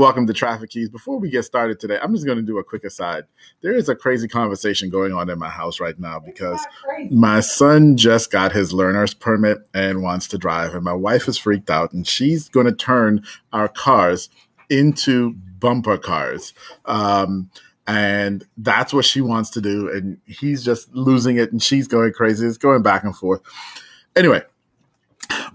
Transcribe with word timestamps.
Welcome 0.00 0.26
to 0.28 0.32
Traffic 0.32 0.70
Keys. 0.70 0.88
Before 0.88 1.18
we 1.18 1.28
get 1.28 1.42
started 1.42 1.78
today, 1.78 1.98
I'm 2.00 2.14
just 2.14 2.24
going 2.24 2.38
to 2.38 2.42
do 2.42 2.56
a 2.56 2.64
quick 2.64 2.84
aside. 2.84 3.24
There 3.60 3.74
is 3.74 3.90
a 3.90 3.94
crazy 3.94 4.28
conversation 4.28 4.88
going 4.88 5.12
on 5.12 5.28
in 5.28 5.38
my 5.38 5.50
house 5.50 5.78
right 5.78 5.98
now 6.00 6.18
because 6.18 6.58
my 7.10 7.40
son 7.40 7.98
just 7.98 8.30
got 8.30 8.50
his 8.50 8.72
learner's 8.72 9.12
permit 9.12 9.58
and 9.74 10.02
wants 10.02 10.26
to 10.28 10.38
drive, 10.38 10.74
and 10.74 10.82
my 10.82 10.94
wife 10.94 11.28
is 11.28 11.36
freaked 11.36 11.68
out, 11.68 11.92
and 11.92 12.08
she's 12.08 12.48
going 12.48 12.64
to 12.64 12.72
turn 12.72 13.22
our 13.52 13.68
cars 13.68 14.30
into 14.70 15.34
bumper 15.58 15.98
cars. 15.98 16.54
Um, 16.86 17.50
and 17.86 18.42
that's 18.56 18.94
what 18.94 19.04
she 19.04 19.20
wants 19.20 19.50
to 19.50 19.60
do, 19.60 19.90
and 19.90 20.16
he's 20.24 20.64
just 20.64 20.90
losing 20.94 21.36
it, 21.36 21.52
and 21.52 21.62
she's 21.62 21.86
going 21.86 22.14
crazy. 22.14 22.46
It's 22.46 22.56
going 22.56 22.80
back 22.80 23.04
and 23.04 23.14
forth. 23.14 23.42
Anyway, 24.16 24.40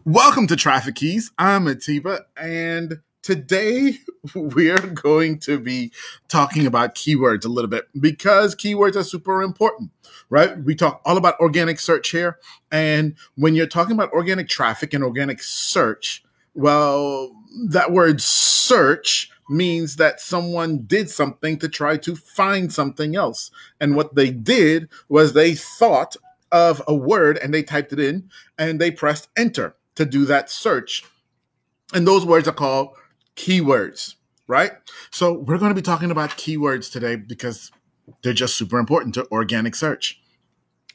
welcome 0.05 0.45
to 0.45 0.55
Traffic 0.55 0.93
Keys. 0.93 1.31
I'm 1.39 1.67
Atiba, 1.67 2.25
and 2.37 2.99
today 3.25 3.97
we're 4.35 4.77
going 4.77 5.39
to 5.39 5.59
be 5.59 5.91
talking 6.27 6.67
about 6.67 6.93
keywords 6.93 7.43
a 7.43 7.49
little 7.49 7.69
bit 7.69 7.87
because 7.99 8.55
keywords 8.55 8.95
are 8.95 9.03
super 9.03 9.41
important, 9.41 9.89
right? 10.29 10.63
We 10.63 10.75
talk 10.75 11.01
all 11.05 11.17
about 11.17 11.39
organic 11.39 11.79
search 11.79 12.11
here. 12.11 12.37
And 12.71 13.15
when 13.35 13.55
you're 13.55 13.65
talking 13.65 13.93
about 13.93 14.13
organic 14.13 14.47
traffic 14.47 14.93
and 14.93 15.03
organic 15.03 15.41
search, 15.41 16.23
well, 16.53 17.35
that 17.67 17.91
word 17.91 18.21
search 18.21 19.31
means 19.49 19.95
that 19.95 20.19
someone 20.19 20.83
did 20.85 21.09
something 21.09 21.57
to 21.59 21.67
try 21.67 21.97
to 21.97 22.15
find 22.15 22.71
something 22.71 23.15
else. 23.15 23.49
And 23.81 23.95
what 23.95 24.13
they 24.13 24.29
did 24.29 24.87
was 25.09 25.33
they 25.33 25.55
thought 25.55 26.15
of 26.51 26.79
a 26.87 26.93
word 26.93 27.39
and 27.39 27.51
they 27.51 27.63
typed 27.63 27.91
it 27.91 27.99
in 27.99 28.29
and 28.59 28.79
they 28.79 28.91
pressed 28.91 29.29
enter 29.35 29.75
to 29.95 30.05
do 30.05 30.25
that 30.25 30.51
search. 30.51 31.03
And 31.93 32.07
those 32.07 32.23
words 32.23 32.47
are 32.47 32.53
called 32.53 32.95
keywords, 33.35 34.15
right? 34.47 34.71
So 35.11 35.33
we're 35.33 35.57
going 35.57 35.71
to 35.71 35.75
be 35.75 35.81
talking 35.81 36.11
about 36.11 36.31
keywords 36.31 36.91
today 36.91 37.15
because 37.15 37.71
they're 38.23 38.33
just 38.33 38.55
super 38.55 38.79
important 38.79 39.13
to 39.15 39.27
organic 39.31 39.75
search. 39.75 40.21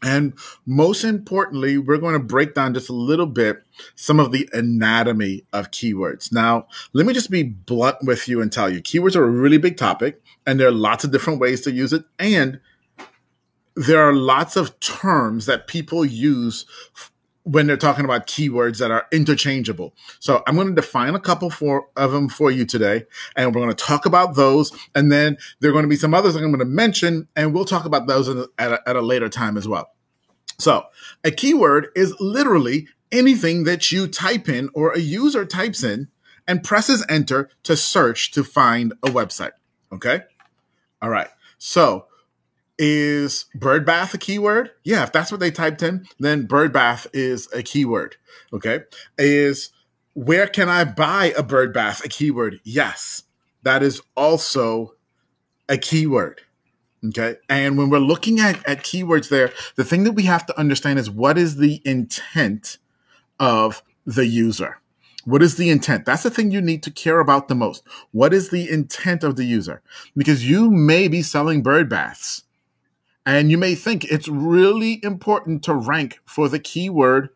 And 0.03 0.33
most 0.65 1.05
importantly, 1.05 1.77
we're 1.77 1.99
going 1.99 2.15
to 2.15 2.25
break 2.25 2.55
down 2.55 2.73
just 2.73 2.89
a 2.89 2.95
little 2.95 3.27
bit 3.27 3.63
some 3.97 4.19
of 4.19 4.33
the 4.33 4.49
anatomy 4.53 5.45
of 5.53 5.71
keywords. 5.73 6.33
Now, 6.33 6.69
let 6.95 7.05
me 7.05 7.13
just 7.13 7.31
be 7.31 7.43
blunt 7.43 7.97
with 8.03 8.27
you 8.27 8.41
and 8.41 8.51
tell 8.51 8.71
you 8.71 8.81
keywords 8.81 9.15
are 9.15 9.25
a 9.25 9.31
really 9.31 9.59
big 9.59 9.77
topic, 9.77 10.23
and 10.47 10.59
there 10.59 10.69
are 10.69 10.73
lots 10.73 11.05
of 11.05 11.11
different 11.11 11.39
ways 11.39 11.61
to 11.63 11.73
use 11.73 11.93
it. 11.93 12.05
And 12.19 12.61
there 13.77 14.01
are 14.03 14.15
lots 14.15 14.57
of 14.57 14.79
terms 14.81 15.47
that 15.47 15.67
people 15.67 16.05
use 16.05 16.65
when 17.45 17.67
they're 17.67 17.77
talking 17.77 18.05
about 18.05 18.27
keywords 18.27 18.79
that 18.79 18.91
are 18.91 19.07
interchangeable. 19.13 19.95
So 20.19 20.43
I'm 20.47 20.57
going 20.57 20.69
to 20.69 20.75
define 20.75 21.15
a 21.15 21.21
couple 21.21 21.51
for, 21.51 21.89
of 21.97 22.13
them 22.13 22.29
for 22.29 22.51
you 22.51 22.65
today, 22.65 23.07
and 23.37 23.55
we're 23.55 23.63
going 23.63 23.75
to 23.75 23.85
talk 23.85 24.07
about 24.07 24.37
those. 24.37 24.73
And 24.95 25.11
then 25.11 25.39
there 25.61 25.71
are 25.71 25.73
going 25.73 25.85
to 25.85 25.89
be 25.89 25.97
some 25.97 26.15
others 26.15 26.35
that 26.35 26.43
I'm 26.43 26.51
going 26.51 26.59
to 26.61 26.65
mention, 26.65 27.29
and 27.35 27.55
we'll 27.55 27.65
talk 27.65 27.85
about 27.85 28.07
those 28.07 28.29
at 28.29 28.37
a, 28.59 28.81
at 28.87 28.97
a 28.97 29.01
later 29.01 29.29
time 29.29 29.57
as 29.57 29.67
well. 29.67 29.91
So 30.59 30.85
a 31.25 31.31
keyword 31.31 31.89
is 31.97 32.15
literally 32.21 32.87
anything 33.11 33.65
that 33.65 33.91
you 33.91 34.07
type 34.07 34.49
in 34.49 34.69
or 34.75 34.93
a 34.93 35.01
user 35.01 35.47
types 35.47 35.83
in 35.83 36.09
and 36.47 36.63
presses 36.63 37.05
enter 37.09 37.49
to 37.63 37.77
search 37.77 38.33
to 38.33 38.45
find 38.45 38.93
a 39.03 39.09
website. 39.09 39.53
Okay. 39.93 40.21
All 41.01 41.09
right. 41.09 41.29
So 41.59 42.07
is 42.81 43.45
bird 43.55 43.85
bath 43.85 44.15
a 44.15 44.19
keyword? 44.19 44.71
Yeah, 44.85 45.03
if 45.03 45.13
that's 45.13 45.31
what 45.31 45.39
they 45.39 45.51
typed 45.51 45.83
in, 45.83 46.07
then 46.19 46.47
bird 46.47 46.73
bath 46.73 47.07
is 47.13 47.47
a 47.53 47.63
keyword. 47.63 48.17
Okay. 48.55 48.81
Is 49.19 49.71
where 50.15 50.47
can 50.47 50.71
I 50.71 50.85
buy 50.85 51.35
a 51.37 51.43
bird 51.43 51.75
bath 51.75 52.03
a 52.03 52.09
keyword? 52.09 52.59
Yes, 52.65 53.25
that 53.63 53.83
is 53.83 54.01
also 54.17 54.95
a 55.69 55.77
keyword. 55.77 56.41
Okay. 57.09 57.37
And 57.51 57.77
when 57.77 57.91
we're 57.91 57.99
looking 57.99 58.41
at, 58.41 58.67
at 58.67 58.79
keywords 58.79 59.29
there, 59.29 59.53
the 59.77 59.85
thing 59.85 60.05
that 60.05 60.13
we 60.13 60.23
have 60.23 60.47
to 60.47 60.59
understand 60.59 60.99
is 60.99 61.11
what 61.11 61.37
is 61.37 61.57
the 61.57 61.83
intent 61.85 62.79
of 63.39 63.83
the 64.07 64.27
user? 64.27 64.79
What 65.27 65.43
is 65.43 65.57
the 65.57 65.69
intent? 65.69 66.07
That's 66.07 66.23
the 66.23 66.31
thing 66.31 66.51
you 66.51 66.63
need 66.63 66.83
to 66.85 66.91
care 66.91 67.21
about 67.21 67.49
the 67.49 67.55
most. 67.55 67.83
What 68.13 68.33
is 68.33 68.49
the 68.49 68.71
intent 68.71 69.23
of 69.23 69.37
the 69.37 69.45
user? 69.45 69.83
Because 70.17 70.49
you 70.49 70.71
may 70.71 71.09
be 71.09 71.21
selling 71.21 71.63
bird 71.63 71.91
baths 71.91 72.45
and 73.27 73.51
you 73.51 73.59
may 73.59 73.75
think 73.75 74.05
it's 74.05 74.29
really 74.29 75.01
important 75.03 75.63
to 75.65 75.75
rank 75.75 76.21
for 76.25 76.49
the 76.49 76.59
keyword 76.59 77.31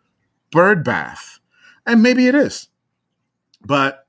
bird 0.50 0.84
bath. 0.84 1.40
And 1.86 2.02
maybe 2.02 2.26
it 2.26 2.34
is. 2.34 2.68
But 3.64 4.06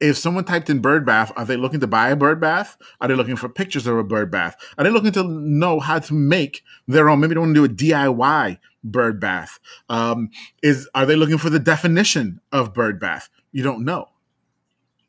if 0.00 0.16
someone 0.16 0.44
typed 0.44 0.68
in 0.68 0.80
bird 0.80 1.06
bath, 1.06 1.32
are 1.36 1.44
they 1.44 1.56
looking 1.56 1.80
to 1.80 1.86
buy 1.86 2.10
a 2.10 2.16
bird 2.16 2.40
bath? 2.40 2.76
Are 3.00 3.08
they 3.08 3.14
looking 3.14 3.36
for 3.36 3.48
pictures 3.48 3.86
of 3.86 3.96
a 3.96 4.04
bird 4.04 4.30
bath? 4.30 4.56
Are 4.76 4.84
they 4.84 4.90
looking 4.90 5.12
to 5.12 5.22
know 5.22 5.80
how 5.80 6.00
to 6.00 6.14
make 6.14 6.62
their 6.88 7.08
own? 7.08 7.20
Maybe 7.20 7.34
they 7.34 7.40
want 7.40 7.54
to 7.54 7.66
do 7.66 7.72
a 7.72 7.76
DIY 7.76 8.58
bird 8.84 9.20
bath. 9.20 9.60
Um, 9.88 10.30
is 10.62 10.88
are 10.94 11.06
they 11.06 11.16
looking 11.16 11.38
for 11.38 11.50
the 11.50 11.60
definition 11.60 12.40
of 12.50 12.74
bird 12.74 12.98
bath? 12.98 13.28
You 13.52 13.62
don't 13.62 13.84
know, 13.84 14.08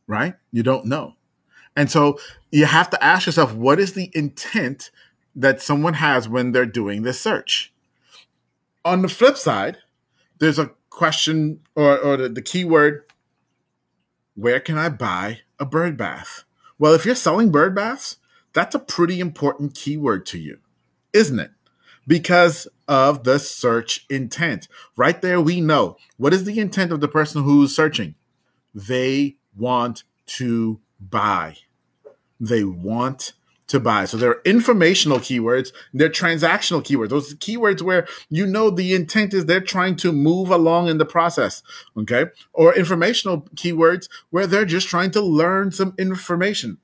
right? 0.06 0.36
You 0.52 0.62
don't 0.62 0.86
know, 0.86 1.16
and 1.76 1.90
so 1.90 2.20
you 2.52 2.66
have 2.66 2.90
to 2.92 3.04
ask 3.04 3.26
yourself, 3.26 3.54
what 3.54 3.80
is 3.80 3.94
the 3.94 4.12
intent 4.14 4.92
that 5.36 5.62
someone 5.62 5.96
has 5.96 6.30
when 6.30 6.52
they're 6.52 6.66
doing 6.66 7.02
this 7.02 7.20
search. 7.20 7.74
On 8.86 9.02
the 9.02 9.08
flip 9.08 9.38
side, 9.38 9.78
there's 10.40 10.60
a 10.60 10.72
question 10.90 11.62
or, 11.76 11.98
or 11.98 12.18
the, 12.18 12.30
the 12.30 12.42
keyword 12.42 13.04
where 14.36 14.60
can 14.60 14.78
I 14.78 14.90
buy 14.90 15.42
a 15.60 15.66
bird 15.66 15.98
bath? 15.98 16.44
Well, 16.80 16.94
if 16.94 17.06
you're 17.06 17.16
selling 17.16 17.52
bird 17.52 17.76
baths, 17.76 18.18
that's 18.54 18.76
a 18.76 18.80
pretty 18.80 19.20
important 19.20 19.76
keyword 19.76 20.26
to 20.28 20.40
you, 20.40 20.60
isn't 21.14 21.40
it? 21.40 21.52
Because 22.06 22.68
of 22.88 23.24
the 23.24 23.40
search 23.40 24.06
intent. 24.10 24.68
Right 24.98 25.22
there, 25.22 25.40
we 25.40 25.62
know 25.62 25.98
what 26.18 26.34
is 26.34 26.44
the 26.44 26.60
intent 26.60 26.92
of 26.92 27.00
the 27.00 27.08
person 27.08 27.44
who's 27.44 27.76
searching? 27.76 28.16
They 28.74 29.38
want 29.56 30.04
to 30.26 30.80
buy. 31.00 31.58
They 32.40 32.64
want 32.64 33.34
to 33.68 33.80
buy. 33.80 34.06
So 34.06 34.18
they're 34.18 34.42
informational 34.46 35.20
keywords, 35.20 35.72
they're 35.94 36.10
transactional 36.10 36.84
keywords. 36.84 37.10
Those 37.10 37.36
keywords 37.36 37.82
where 37.82 38.08
you 38.30 38.46
know 38.46 38.70
the 38.70 38.94
intent 38.94 39.34
is 39.34 39.46
they're 39.46 39.62
trying 39.62 39.96
to 39.98 40.12
move 40.12 40.50
along 40.50 40.90
in 40.90 40.98
the 40.98 41.06
process, 41.06 41.64
okay? 41.98 42.26
Or 42.54 42.76
informational 42.76 43.42
keywords 43.56 44.10
where 44.30 44.48
they're 44.48 44.66
just 44.66 44.88
trying 44.88 45.12
to 45.12 45.22
learn 45.22 45.72
some 45.72 45.94
information. 45.98 46.78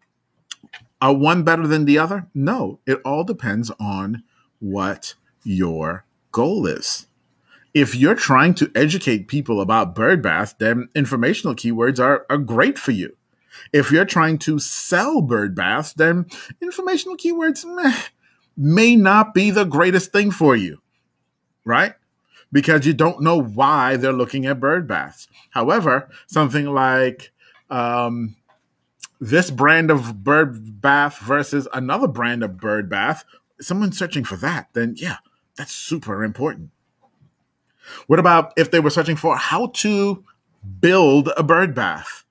Are 1.01 1.13
one 1.13 1.43
better 1.43 1.65
than 1.67 1.85
the 1.85 1.97
other? 1.97 2.27
No, 2.33 2.79
it 2.85 3.01
all 3.05 3.23
depends 3.23 3.71
on 3.79 4.23
what 4.59 5.15
your 5.43 6.05
goal 6.31 6.65
is. 6.65 7.07
If 7.73 7.95
you're 7.95 8.15
trying 8.15 8.55
to 8.55 8.71
educate 8.75 9.27
people 9.27 9.61
about 9.61 9.95
bird 9.95 10.21
bath, 10.21 10.55
then 10.57 10.89
informational 10.95 11.55
keywords 11.55 11.99
are, 11.99 12.25
are 12.29 12.37
great 12.37 12.79
for 12.79 12.91
you 12.91 13.15
if 13.73 13.91
you're 13.91 14.05
trying 14.05 14.37
to 14.39 14.59
sell 14.59 15.21
bird 15.21 15.55
baths, 15.55 15.93
then 15.93 16.25
informational 16.61 17.17
keywords 17.17 17.65
meh, 17.65 18.01
may 18.57 18.95
not 18.95 19.33
be 19.33 19.51
the 19.51 19.65
greatest 19.65 20.11
thing 20.11 20.31
for 20.31 20.55
you, 20.55 20.81
right? 21.65 21.93
Because 22.51 22.85
you 22.85 22.93
don't 22.93 23.21
know 23.21 23.41
why 23.41 23.95
they're 23.95 24.11
looking 24.11 24.45
at 24.45 24.59
bird 24.59 24.87
baths. 24.87 25.27
However, 25.51 26.09
something 26.27 26.65
like 26.65 27.31
um, 27.69 28.35
this 29.19 29.51
brand 29.51 29.91
of 29.91 30.23
bird 30.23 30.81
bath 30.81 31.19
versus 31.19 31.67
another 31.73 32.07
brand 32.07 32.43
of 32.43 32.57
bird 32.57 32.89
bath, 32.89 33.23
someone 33.61 33.91
searching 33.91 34.23
for 34.23 34.35
that, 34.37 34.69
then 34.73 34.95
yeah, 34.97 35.17
that's 35.55 35.73
super 35.73 36.23
important. 36.23 36.71
What 38.07 38.19
about 38.19 38.53
if 38.57 38.71
they 38.71 38.79
were 38.79 38.89
searching 38.89 39.15
for 39.15 39.35
how 39.35 39.67
to 39.67 40.23
build 40.79 41.29
a 41.35 41.43
bird 41.43 41.73
bath? 41.73 42.23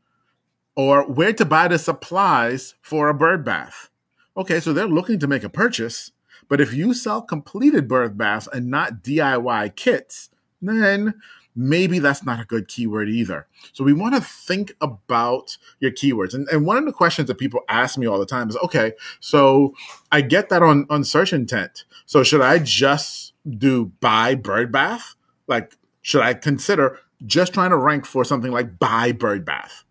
Or 0.79 1.03
where 1.09 1.33
to 1.33 1.45
buy 1.45 1.67
the 1.67 1.77
supplies 1.77 2.77
for 2.81 3.09
a 3.09 3.15
bird 3.15 3.45
bath. 3.45 3.91
Okay, 4.37 4.61
so 4.61 4.73
they're 4.73 4.87
looking 4.87 5.19
to 5.19 5.27
make 5.27 5.43
a 5.43 5.49
purchase, 5.49 6.13
but 6.49 6.61
if 6.61 6.73
you 6.73 6.95
sell 6.95 7.21
completed 7.21 7.89
bird 7.89 8.17
baths 8.17 8.49
and 8.53 8.71
not 8.71 9.03
DIY 9.03 9.75
kits, 9.75 10.31
then 10.63 11.15
maybe 11.57 11.99
that's 11.99 12.25
not 12.25 12.39
a 12.39 12.45
good 12.45 12.69
keyword 12.69 13.09
either. 13.09 13.49
So 13.73 13.83
we 13.83 13.93
want 13.93 14.15
to 14.15 14.21
think 14.21 14.73
about 14.81 15.59
your 15.81 15.91
keywords. 15.91 16.33
And, 16.33 16.47
and 16.51 16.65
one 16.65 16.77
of 16.77 16.85
the 16.85 16.93
questions 16.93 17.27
that 17.27 17.39
people 17.39 17.63
ask 17.69 17.99
me 17.99 18.07
all 18.07 18.21
the 18.21 18.25
time 18.25 18.49
is, 18.49 18.57
okay, 18.59 18.93
so 19.19 19.75
I 20.13 20.21
get 20.21 20.49
that 20.51 20.63
on, 20.63 20.87
on 20.89 21.03
search 21.03 21.33
intent. 21.33 21.87
So 22.07 22.23
should 22.23 22.41
I 22.41 22.61
just 22.61 23.33
do 23.59 23.87
buy 23.99 24.37
bird 24.37 24.71
bath? 24.71 25.17
Like, 25.49 25.75
should 26.03 26.23
I 26.23 26.35
consider 26.35 27.01
just 27.27 27.53
trying 27.53 27.71
to 27.71 27.77
rank 27.77 28.07
for 28.07 28.25
something 28.25 28.53
like 28.53 28.79
buy 28.79 29.11
bird 29.11 29.45
bath? 29.45 29.83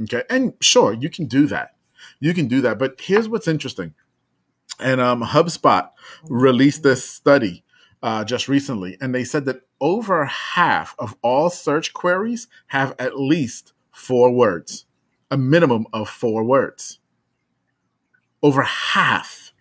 Okay. 0.00 0.22
And 0.30 0.54
sure, 0.60 0.92
you 0.92 1.10
can 1.10 1.26
do 1.26 1.46
that. 1.46 1.74
You 2.20 2.34
can 2.34 2.48
do 2.48 2.60
that. 2.62 2.78
But 2.78 3.00
here's 3.00 3.28
what's 3.28 3.48
interesting. 3.48 3.94
And 4.80 5.00
um, 5.00 5.22
HubSpot 5.22 5.90
released 6.24 6.82
this 6.82 7.08
study 7.08 7.64
uh, 8.02 8.24
just 8.24 8.48
recently, 8.48 8.98
and 9.00 9.14
they 9.14 9.24
said 9.24 9.44
that 9.44 9.62
over 9.80 10.24
half 10.24 10.94
of 10.98 11.14
all 11.22 11.50
search 11.50 11.92
queries 11.92 12.48
have 12.68 12.94
at 12.98 13.18
least 13.20 13.72
four 13.92 14.32
words. 14.32 14.86
a 15.30 15.36
minimum 15.36 15.86
of 15.92 16.08
four 16.08 16.44
words. 16.44 16.98
Over 18.42 18.62
half. 18.62 19.52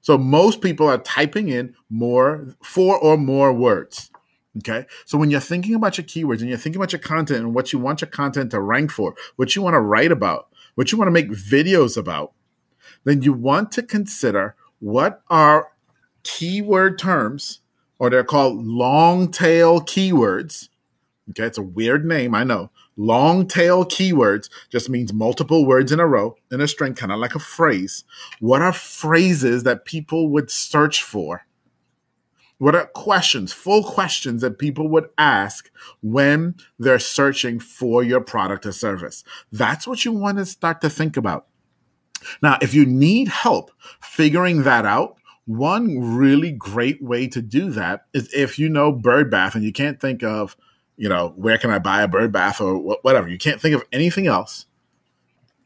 So 0.00 0.18
most 0.18 0.60
people 0.60 0.88
are 0.88 0.98
typing 0.98 1.48
in 1.48 1.74
more, 1.90 2.54
four 2.62 2.98
or 2.98 3.16
more 3.18 3.52
words. 3.52 4.10
Okay. 4.58 4.86
So 5.04 5.18
when 5.18 5.30
you're 5.30 5.40
thinking 5.40 5.74
about 5.74 5.98
your 5.98 6.04
keywords 6.04 6.40
and 6.40 6.48
you're 6.48 6.58
thinking 6.58 6.80
about 6.80 6.92
your 6.92 7.00
content 7.00 7.40
and 7.40 7.54
what 7.54 7.72
you 7.72 7.78
want 7.78 8.00
your 8.00 8.10
content 8.10 8.52
to 8.52 8.60
rank 8.60 8.92
for, 8.92 9.14
what 9.36 9.56
you 9.56 9.62
want 9.62 9.74
to 9.74 9.80
write 9.80 10.12
about, 10.12 10.48
what 10.76 10.92
you 10.92 10.98
want 10.98 11.08
to 11.08 11.12
make 11.12 11.30
videos 11.30 11.96
about, 11.96 12.32
then 13.04 13.22
you 13.22 13.32
want 13.32 13.72
to 13.72 13.82
consider 13.82 14.54
what 14.78 15.22
are 15.28 15.72
keyword 16.22 16.98
terms, 16.98 17.60
or 17.98 18.10
they're 18.10 18.24
called 18.24 18.64
long 18.64 19.30
tail 19.30 19.80
keywords. 19.80 20.68
Okay. 21.30 21.44
It's 21.44 21.58
a 21.58 21.62
weird 21.62 22.04
name. 22.04 22.34
I 22.34 22.44
know. 22.44 22.70
Long 22.96 23.48
tail 23.48 23.84
keywords 23.84 24.48
just 24.70 24.88
means 24.88 25.12
multiple 25.12 25.66
words 25.66 25.90
in 25.90 25.98
a 25.98 26.06
row 26.06 26.36
in 26.52 26.60
a 26.60 26.68
string, 26.68 26.94
kind 26.94 27.10
of 27.10 27.18
like 27.18 27.34
a 27.34 27.40
phrase. 27.40 28.04
What 28.38 28.62
are 28.62 28.72
phrases 28.72 29.64
that 29.64 29.84
people 29.84 30.28
would 30.28 30.48
search 30.48 31.02
for? 31.02 31.44
What 32.64 32.74
are 32.74 32.86
questions, 32.86 33.52
full 33.52 33.84
questions 33.84 34.40
that 34.40 34.58
people 34.58 34.88
would 34.88 35.10
ask 35.18 35.70
when 36.00 36.54
they're 36.78 36.98
searching 36.98 37.60
for 37.60 38.02
your 38.02 38.22
product 38.22 38.64
or 38.64 38.72
service? 38.72 39.22
That's 39.52 39.86
what 39.86 40.06
you 40.06 40.12
want 40.12 40.38
to 40.38 40.46
start 40.46 40.80
to 40.80 40.88
think 40.88 41.18
about. 41.18 41.44
Now, 42.40 42.56
if 42.62 42.72
you 42.72 42.86
need 42.86 43.28
help 43.28 43.70
figuring 44.00 44.62
that 44.62 44.86
out, 44.86 45.16
one 45.44 46.16
really 46.16 46.52
great 46.52 47.02
way 47.02 47.28
to 47.28 47.42
do 47.42 47.68
that 47.72 48.06
is 48.14 48.32
if 48.32 48.58
you 48.58 48.70
know 48.70 48.92
bird 48.92 49.30
bath 49.30 49.54
and 49.54 49.62
you 49.62 49.70
can't 49.70 50.00
think 50.00 50.22
of, 50.22 50.56
you 50.96 51.10
know, 51.10 51.34
where 51.36 51.58
can 51.58 51.68
I 51.68 51.78
buy 51.78 52.00
a 52.00 52.08
bird 52.08 52.32
bath 52.32 52.62
or 52.62 52.78
whatever, 52.78 53.28
you 53.28 53.36
can't 53.36 53.60
think 53.60 53.74
of 53.74 53.84
anything 53.92 54.26
else, 54.26 54.64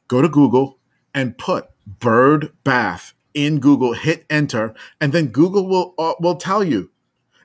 go 0.08 0.20
to 0.20 0.28
Google 0.28 0.80
and 1.14 1.38
put 1.38 1.68
bird 1.86 2.52
bath 2.64 3.14
in 3.38 3.60
Google, 3.60 3.92
hit 3.92 4.26
enter, 4.28 4.74
and 5.00 5.12
then 5.12 5.28
Google 5.28 5.68
will 5.68 5.94
uh, 5.98 6.14
will 6.20 6.36
tell 6.36 6.64
you. 6.64 6.90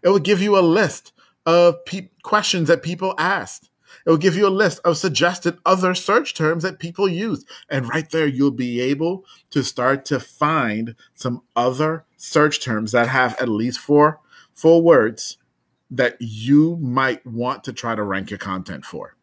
It 0.01 0.09
will 0.09 0.19
give 0.19 0.41
you 0.41 0.57
a 0.57 0.61
list 0.61 1.13
of 1.45 1.85
pe- 1.85 2.09
questions 2.23 2.67
that 2.67 2.81
people 2.83 3.13
asked. 3.17 3.69
It 4.05 4.09
will 4.09 4.17
give 4.17 4.35
you 4.35 4.47
a 4.47 4.49
list 4.49 4.79
of 4.83 4.97
suggested 4.97 5.59
other 5.65 5.93
search 5.93 6.33
terms 6.33 6.63
that 6.63 6.79
people 6.79 7.07
use. 7.07 7.45
And 7.69 7.87
right 7.87 8.09
there, 8.09 8.27
you'll 8.27 8.51
be 8.51 8.81
able 8.81 9.23
to 9.51 9.63
start 9.63 10.03
to 10.05 10.19
find 10.19 10.95
some 11.13 11.43
other 11.55 12.05
search 12.17 12.59
terms 12.59 12.91
that 12.91 13.07
have 13.07 13.39
at 13.39 13.47
least 13.47 13.79
four 13.79 14.19
full 14.53 14.83
words 14.83 15.37
that 15.91 16.17
you 16.19 16.75
might 16.77 17.25
want 17.25 17.63
to 17.65 17.71
try 17.71 17.93
to 17.93 18.03
rank 18.03 18.31
your 18.31 18.39
content 18.39 18.83
for. 18.83 19.15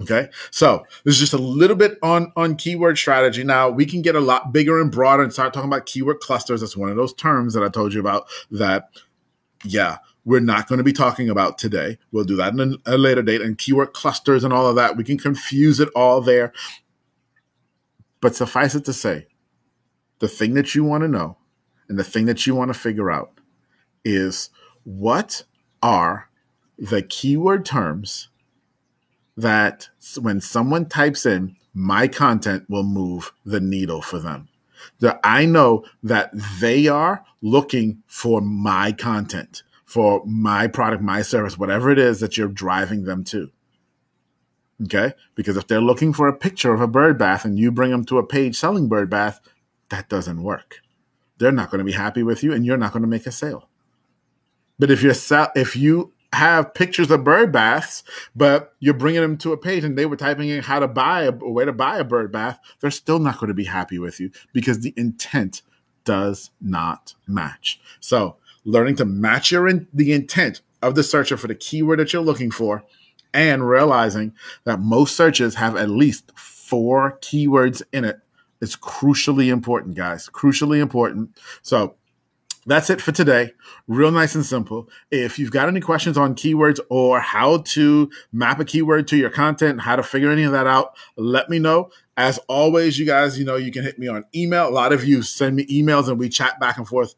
Okay. 0.00 0.28
So 0.50 0.84
this 1.04 1.14
is 1.14 1.20
just 1.20 1.34
a 1.34 1.38
little 1.38 1.76
bit 1.76 1.98
on, 2.02 2.32
on 2.36 2.56
keyword 2.56 2.98
strategy. 2.98 3.44
Now 3.44 3.70
we 3.70 3.86
can 3.86 4.02
get 4.02 4.16
a 4.16 4.20
lot 4.20 4.52
bigger 4.52 4.80
and 4.80 4.90
broader 4.90 5.22
and 5.22 5.32
start 5.32 5.54
talking 5.54 5.70
about 5.70 5.86
keyword 5.86 6.20
clusters. 6.20 6.60
That's 6.60 6.76
one 6.76 6.90
of 6.90 6.96
those 6.96 7.14
terms 7.14 7.54
that 7.54 7.62
I 7.62 7.68
told 7.68 7.94
you 7.94 8.00
about 8.00 8.26
that, 8.50 8.88
yeah, 9.64 9.98
we're 10.24 10.40
not 10.40 10.68
going 10.68 10.78
to 10.78 10.84
be 10.84 10.92
talking 10.92 11.30
about 11.30 11.58
today. 11.58 11.98
We'll 12.10 12.24
do 12.24 12.36
that 12.36 12.54
in 12.54 12.78
a, 12.86 12.98
later 12.98 13.22
date 13.22 13.40
and 13.40 13.56
keyword 13.56 13.92
clusters 13.92 14.42
and 14.42 14.52
all 14.52 14.66
of 14.66 14.76
that. 14.76 14.96
We 14.96 15.04
can 15.04 15.18
confuse 15.18 15.78
it 15.80 15.90
all 15.94 16.20
there. 16.20 16.52
But 18.20 18.34
suffice 18.34 18.74
it 18.74 18.84
to 18.86 18.92
say, 18.92 19.26
the 20.18 20.28
thing 20.28 20.54
that 20.54 20.74
you 20.74 20.82
want 20.82 21.02
to 21.02 21.08
know 21.08 21.36
and 21.88 21.98
the 21.98 22.04
thing 22.04 22.24
that 22.26 22.46
you 22.46 22.54
want 22.54 22.72
to 22.72 22.78
figure 22.78 23.10
out 23.10 23.38
is 24.04 24.50
what 24.84 25.44
are 25.82 26.30
the 26.78 27.02
keyword 27.02 27.64
terms 27.64 28.28
that 29.36 29.88
when 30.20 30.40
someone 30.40 30.86
types 30.86 31.26
in 31.26 31.56
my 31.74 32.06
content 32.06 32.64
will 32.68 32.84
move 32.84 33.32
the 33.44 33.60
needle 33.60 34.00
for 34.00 34.18
them. 34.20 34.48
That 35.00 35.18
I 35.24 35.44
know 35.44 35.84
that 36.02 36.30
they 36.60 36.86
are 36.86 37.24
looking 37.42 38.02
for 38.06 38.40
my 38.40 38.92
content, 38.92 39.64
for 39.84 40.22
my 40.24 40.68
product, 40.68 41.02
my 41.02 41.22
service, 41.22 41.58
whatever 41.58 41.90
it 41.90 41.98
is 41.98 42.20
that 42.20 42.36
you're 42.36 42.48
driving 42.48 43.04
them 43.04 43.24
to. 43.24 43.50
Okay? 44.84 45.12
Because 45.34 45.56
if 45.56 45.66
they're 45.66 45.80
looking 45.80 46.12
for 46.12 46.28
a 46.28 46.36
picture 46.36 46.72
of 46.72 46.80
a 46.80 46.86
bird 46.86 47.18
bath 47.18 47.44
and 47.44 47.58
you 47.58 47.72
bring 47.72 47.90
them 47.90 48.04
to 48.06 48.18
a 48.18 48.26
page 48.26 48.56
selling 48.56 48.88
bird 48.88 49.10
bath, 49.10 49.40
that 49.88 50.08
doesn't 50.08 50.42
work. 50.42 50.80
They're 51.38 51.52
not 51.52 51.70
going 51.70 51.78
to 51.78 51.84
be 51.84 51.92
happy 51.92 52.22
with 52.22 52.42
you 52.42 52.52
and 52.52 52.64
you're 52.64 52.76
not 52.76 52.92
going 52.92 53.02
to 53.02 53.08
make 53.08 53.26
a 53.26 53.32
sale. 53.32 53.68
But 54.78 54.90
if 54.90 55.02
you're 55.02 55.14
if 55.54 55.76
you 55.76 56.12
have 56.34 56.74
pictures 56.74 57.10
of 57.10 57.24
bird 57.24 57.52
baths, 57.52 58.02
but 58.34 58.74
you're 58.80 58.94
bringing 58.94 59.22
them 59.22 59.36
to 59.38 59.52
a 59.52 59.56
page 59.56 59.84
and 59.84 59.96
they 59.96 60.06
were 60.06 60.16
typing 60.16 60.48
in 60.48 60.62
how 60.62 60.78
to 60.78 60.88
buy 60.88 61.22
a 61.22 61.32
way 61.32 61.64
to 61.64 61.72
buy 61.72 61.98
a 61.98 62.04
bird 62.04 62.32
bath, 62.32 62.58
they're 62.80 62.90
still 62.90 63.18
not 63.18 63.38
going 63.38 63.48
to 63.48 63.54
be 63.54 63.64
happy 63.64 63.98
with 63.98 64.20
you 64.20 64.30
because 64.52 64.80
the 64.80 64.92
intent 64.96 65.62
does 66.04 66.50
not 66.60 67.14
match. 67.26 67.80
So, 68.00 68.36
learning 68.64 68.96
to 68.96 69.04
match 69.04 69.50
your 69.50 69.68
in, 69.68 69.86
the 69.92 70.12
intent 70.12 70.62
of 70.82 70.94
the 70.94 71.02
searcher 71.02 71.36
for 71.36 71.48
the 71.48 71.54
keyword 71.54 71.98
that 71.98 72.12
you're 72.12 72.22
looking 72.22 72.50
for 72.50 72.84
and 73.32 73.68
realizing 73.68 74.34
that 74.64 74.80
most 74.80 75.16
searches 75.16 75.54
have 75.56 75.76
at 75.76 75.90
least 75.90 76.30
four 76.38 77.18
keywords 77.20 77.82
in 77.92 78.04
it 78.04 78.20
is 78.60 78.76
crucially 78.76 79.48
important, 79.48 79.96
guys. 79.96 80.28
Crucially 80.28 80.80
important. 80.80 81.36
So, 81.62 81.96
that's 82.66 82.90
it 82.90 83.00
for 83.00 83.12
today. 83.12 83.52
Real 83.86 84.10
nice 84.10 84.34
and 84.34 84.44
simple. 84.44 84.88
If 85.10 85.38
you've 85.38 85.50
got 85.50 85.68
any 85.68 85.80
questions 85.80 86.16
on 86.16 86.34
keywords 86.34 86.80
or 86.90 87.20
how 87.20 87.58
to 87.58 88.10
map 88.32 88.60
a 88.60 88.64
keyword 88.64 89.08
to 89.08 89.16
your 89.16 89.30
content, 89.30 89.80
how 89.80 89.96
to 89.96 90.02
figure 90.02 90.30
any 90.30 90.44
of 90.44 90.52
that 90.52 90.66
out, 90.66 90.94
let 91.16 91.50
me 91.50 91.58
know. 91.58 91.90
As 92.16 92.38
always, 92.48 92.98
you 92.98 93.06
guys, 93.06 93.38
you 93.38 93.44
know, 93.44 93.56
you 93.56 93.72
can 93.72 93.82
hit 93.82 93.98
me 93.98 94.08
on 94.08 94.24
email. 94.34 94.68
A 94.68 94.70
lot 94.70 94.92
of 94.92 95.04
you 95.04 95.22
send 95.22 95.56
me 95.56 95.66
emails 95.66 96.08
and 96.08 96.18
we 96.18 96.28
chat 96.28 96.60
back 96.60 96.78
and 96.78 96.86
forth 96.86 97.14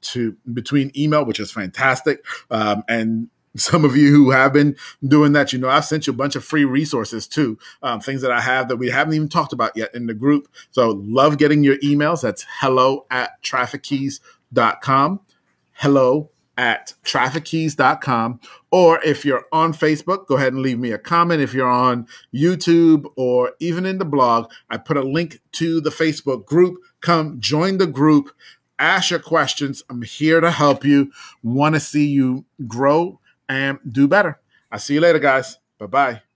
to 0.00 0.36
between 0.52 0.90
email, 0.96 1.24
which 1.24 1.40
is 1.40 1.50
fantastic. 1.50 2.24
Um, 2.50 2.82
and 2.88 3.28
some 3.56 3.84
of 3.84 3.96
you 3.96 4.10
who 4.10 4.30
have 4.30 4.52
been 4.52 4.76
doing 5.06 5.32
that, 5.32 5.52
you 5.52 5.58
know, 5.58 5.68
I've 5.68 5.84
sent 5.84 6.06
you 6.06 6.12
a 6.12 6.16
bunch 6.16 6.36
of 6.36 6.44
free 6.44 6.64
resources 6.64 7.26
too, 7.26 7.58
um, 7.82 8.00
things 8.00 8.22
that 8.22 8.30
I 8.30 8.40
have 8.40 8.68
that 8.68 8.76
we 8.76 8.90
haven't 8.90 9.14
even 9.14 9.28
talked 9.28 9.52
about 9.52 9.76
yet 9.76 9.94
in 9.94 10.06
the 10.06 10.14
group. 10.14 10.48
So 10.70 11.02
love 11.04 11.38
getting 11.38 11.64
your 11.64 11.76
emails. 11.78 12.22
That's 12.22 12.44
hello 12.60 13.06
at 13.10 13.42
traffickeys.com. 14.54 15.20
Hello 15.72 16.30
at 16.56 16.92
traffickeys.com. 17.04 18.40
Or 18.70 19.02
if 19.04 19.24
you're 19.24 19.46
on 19.52 19.72
Facebook, 19.72 20.26
go 20.26 20.36
ahead 20.36 20.52
and 20.52 20.62
leave 20.62 20.78
me 20.78 20.90
a 20.90 20.98
comment. 20.98 21.40
If 21.40 21.54
you're 21.54 21.70
on 21.70 22.06
YouTube 22.34 23.06
or 23.16 23.52
even 23.60 23.86
in 23.86 23.98
the 23.98 24.04
blog, 24.04 24.50
I 24.68 24.76
put 24.76 24.96
a 24.96 25.02
link 25.02 25.40
to 25.52 25.80
the 25.80 25.90
Facebook 25.90 26.46
group. 26.46 26.78
Come 27.00 27.40
join 27.40 27.78
the 27.78 27.86
group, 27.86 28.30
ask 28.78 29.10
your 29.10 29.20
questions. 29.20 29.84
I'm 29.88 30.02
here 30.02 30.40
to 30.40 30.50
help 30.50 30.84
you. 30.84 31.12
Want 31.42 31.76
to 31.76 31.80
see 31.80 32.08
you 32.08 32.44
grow 32.66 33.20
and 33.48 33.78
do 33.90 34.08
better. 34.08 34.40
I'll 34.70 34.80
see 34.80 34.94
you 34.94 35.00
later, 35.00 35.20
guys. 35.20 35.58
Bye 35.78 35.86
bye. 35.86 36.27